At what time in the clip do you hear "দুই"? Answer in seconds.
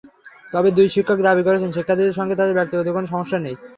0.77-0.87